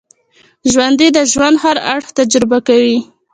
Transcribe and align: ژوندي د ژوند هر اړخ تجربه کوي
ژوندي 0.71 1.07
د 1.15 1.19
ژوند 1.31 1.55
هر 1.63 1.77
اړخ 1.93 2.05
تجربه 2.19 2.57
کوي 2.67 2.97